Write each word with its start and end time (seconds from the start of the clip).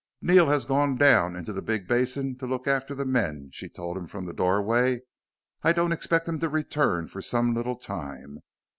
"Neil 0.19 0.49
has 0.49 0.65
gone 0.65 0.95
down 0.97 1.35
into 1.35 1.53
the 1.53 1.61
big 1.61 1.87
basin 1.87 2.35
to 2.39 2.47
look 2.47 2.65
after 2.67 2.95
the 2.95 3.05
men," 3.05 3.51
she 3.53 3.69
told 3.69 3.95
him 3.99 4.07
from 4.07 4.25
the 4.25 4.33
doorway. 4.33 5.01
"I 5.61 5.73
don't 5.73 5.91
expect 5.91 6.27
him 6.27 6.39
to 6.39 6.49
return 6.49 7.07
for 7.07 7.21
some 7.21 7.53
little 7.53 7.75
time. 7.75 8.39